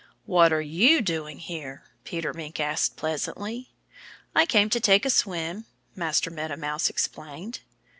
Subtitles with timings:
[0.25, 3.69] "What are you doing here?" Peter Mink asked pleasantly.
[4.33, 7.59] "I came to take a swim," Master Meadow Mouse explained.